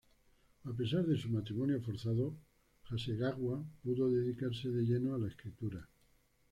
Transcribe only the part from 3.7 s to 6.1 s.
pudo dedicarse de lleno a la escritura.